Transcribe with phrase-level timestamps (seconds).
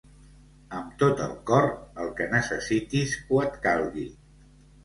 [0.77, 1.69] Amb tot el cor,
[2.05, 4.09] el que necessitis o et calgui.